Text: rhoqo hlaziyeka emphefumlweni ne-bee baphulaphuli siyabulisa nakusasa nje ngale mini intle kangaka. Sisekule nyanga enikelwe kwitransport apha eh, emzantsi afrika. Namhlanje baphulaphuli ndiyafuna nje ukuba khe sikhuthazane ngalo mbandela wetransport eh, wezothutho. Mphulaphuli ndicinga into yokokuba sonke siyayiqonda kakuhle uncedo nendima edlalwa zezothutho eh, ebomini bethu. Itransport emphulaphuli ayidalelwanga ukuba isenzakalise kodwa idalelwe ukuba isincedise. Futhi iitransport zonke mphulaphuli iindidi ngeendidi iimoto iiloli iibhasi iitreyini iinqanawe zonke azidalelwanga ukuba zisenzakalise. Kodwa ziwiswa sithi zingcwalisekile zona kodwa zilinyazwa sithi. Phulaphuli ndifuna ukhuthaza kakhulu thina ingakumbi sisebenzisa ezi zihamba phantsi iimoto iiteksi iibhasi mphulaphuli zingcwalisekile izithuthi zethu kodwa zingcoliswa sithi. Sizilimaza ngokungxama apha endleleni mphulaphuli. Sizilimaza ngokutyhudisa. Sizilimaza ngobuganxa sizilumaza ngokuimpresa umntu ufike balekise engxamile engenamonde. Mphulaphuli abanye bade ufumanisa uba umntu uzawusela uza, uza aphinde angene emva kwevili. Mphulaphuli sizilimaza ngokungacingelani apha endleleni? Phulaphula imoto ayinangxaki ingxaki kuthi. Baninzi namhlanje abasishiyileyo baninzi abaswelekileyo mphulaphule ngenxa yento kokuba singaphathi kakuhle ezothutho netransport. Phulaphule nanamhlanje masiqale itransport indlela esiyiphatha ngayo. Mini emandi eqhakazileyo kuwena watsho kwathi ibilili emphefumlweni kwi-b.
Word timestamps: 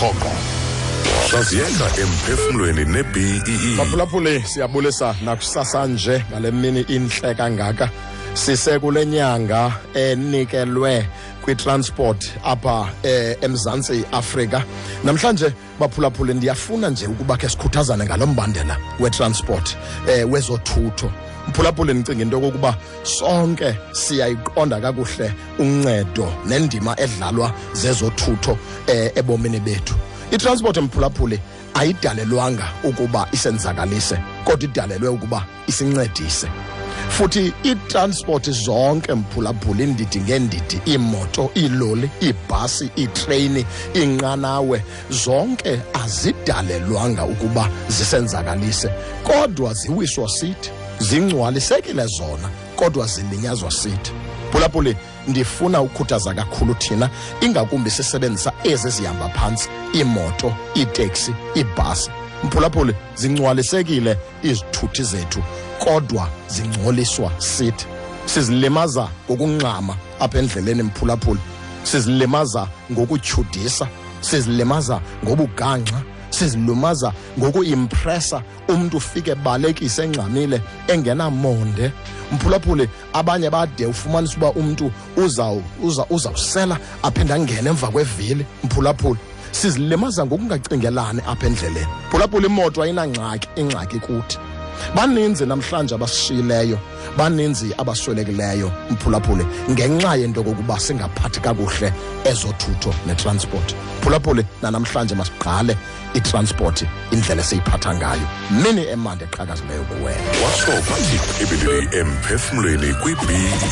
rhoqo 0.00 0.32
hlaziyeka 1.30 1.86
emphefumlweni 2.02 2.84
ne-bee 2.84 3.76
baphulaphuli 3.78 4.42
siyabulisa 4.42 5.14
nakusasa 5.24 5.86
nje 5.86 6.24
ngale 6.30 6.50
mini 6.50 6.80
intle 6.80 7.34
kangaka. 7.34 7.90
Sisekule 8.34 9.06
nyanga 9.06 9.72
enikelwe 9.94 11.06
kwitransport 11.42 12.30
apha 12.44 12.88
eh, 13.02 13.36
emzantsi 13.40 14.04
afrika. 14.12 14.64
Namhlanje 15.04 15.52
baphulaphuli 15.80 16.34
ndiyafuna 16.34 16.90
nje 16.90 17.06
ukuba 17.06 17.36
khe 17.36 17.48
sikhuthazane 17.48 18.04
ngalo 18.04 18.26
mbandela 18.26 18.76
wetransport 19.00 19.76
eh, 20.08 20.32
wezothutho. 20.32 21.10
Mphulaphuli 21.50 21.94
ndicinga 21.94 22.22
into 22.22 22.36
yokokuba 22.36 22.76
sonke 23.02 23.76
siyayiqonda 23.92 24.80
kakuhle 24.80 25.32
uncedo 25.58 26.32
nendima 26.46 27.00
edlalwa 27.00 27.52
zezothutho 27.72 28.58
eh, 28.86 29.12
ebomini 29.14 29.60
bethu. 29.60 29.94
Itransport 30.30 30.76
emphulaphuli 30.76 31.40
ayidalelwanga 31.74 32.64
ukuba 32.84 33.28
isenzakalise 33.32 34.18
kodwa 34.44 34.64
idalelwe 34.64 35.08
ukuba 35.08 35.44
isincedise. 35.66 36.48
Futhi 37.08 37.52
iitransport 37.64 38.50
zonke 38.50 39.14
mphulaphuli 39.14 39.82
iindidi 39.84 40.20
ngeendidi 40.20 40.80
iimoto 40.86 41.50
iiloli 41.56 42.10
iibhasi 42.22 42.90
iitreyini 42.98 43.64
iinqanawe 43.96 44.82
zonke 45.10 45.80
azidalelwanga 45.92 47.24
ukuba 47.24 47.68
zisenzakalise. 47.88 48.90
Kodwa 49.24 49.74
ziwiswa 49.74 50.28
sithi 50.28 50.70
zingcwalisekile 51.00 52.06
zona 52.06 52.48
kodwa 52.76 53.06
zilinyazwa 53.06 53.70
sithi. 53.70 54.12
Phulaphuli 54.52 54.96
ndifuna 55.28 55.80
ukhuthaza 55.80 56.34
kakhulu 56.34 56.74
thina 56.74 57.10
ingakumbi 57.40 57.90
sisebenzisa 57.90 58.52
ezi 58.64 58.90
zihamba 58.90 59.28
phantsi 59.28 59.68
iimoto 59.94 60.54
iiteksi 60.76 61.34
iibhasi 61.56 62.10
mphulaphuli 62.44 62.94
zingcwalisekile 63.14 64.18
izithuthi 64.42 65.02
zethu 65.02 65.42
kodwa 65.78 66.28
zingcoliswa 66.48 67.32
sithi. 67.38 67.86
Sizilimaza 68.24 69.08
ngokungxama 69.30 69.96
apha 70.20 70.38
endleleni 70.38 70.82
mphulaphuli. 70.82 71.40
Sizilimaza 71.82 72.68
ngokutyhudisa. 72.92 73.88
Sizilimaza 74.20 75.00
ngobuganxa 75.24 76.02
sizilumaza 76.30 77.12
ngokuimpresa 77.38 78.42
umntu 78.68 78.96
ufike 78.96 79.34
balekise 79.34 80.04
engxamile 80.04 80.60
engenamonde. 80.88 81.92
Mphulaphuli 82.32 82.88
abanye 83.12 83.50
bade 83.50 83.86
ufumanisa 83.86 84.36
uba 84.36 84.50
umntu 84.52 84.90
uzawusela 85.16 86.06
uza, 86.10 86.30
uza 86.32 86.78
aphinde 87.02 87.34
angene 87.34 87.70
emva 87.70 87.88
kwevili. 87.88 88.46
Mphulaphuli 88.64 89.18
sizilimaza 89.52 90.26
ngokungacingelani 90.26 91.20
apha 91.26 91.46
endleleni? 91.46 91.86
Phulaphula 92.10 92.46
imoto 92.46 92.82
ayinangxaki 92.82 93.48
ingxaki 93.56 93.98
kuthi. 93.98 94.38
Baninzi 94.94 95.46
namhlanje 95.46 95.94
abasishiyileyo 95.94 96.78
baninzi 97.16 97.74
abaswelekileyo 97.78 98.72
mphulaphule 98.90 99.44
ngenxa 99.70 100.16
yento 100.16 100.42
kokuba 100.42 100.80
singaphathi 100.80 101.40
kakuhle 101.40 101.92
ezothutho 102.24 102.94
netransport. 103.06 103.74
Phulaphule 104.02 104.44
nanamhlanje 104.62 105.14
masiqale 105.14 105.76
itransport 106.14 106.84
indlela 107.12 107.42
esiyiphatha 107.42 107.94
ngayo. 107.94 108.26
Mini 108.62 108.86
emandi 108.86 109.24
eqhakazileyo 109.24 109.82
kuwena 109.82 110.30
watsho 110.44 110.72
kwathi 110.86 111.16
ibilili 111.42 111.98
emphefumlweni 111.98 112.94
kwi-b. 112.94 113.70